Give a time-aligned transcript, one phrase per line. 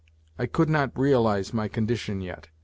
[0.39, 2.49] I could not realize my condition yet.